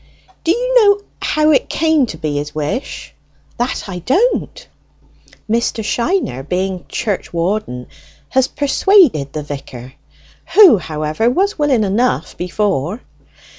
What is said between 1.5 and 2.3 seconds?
it came to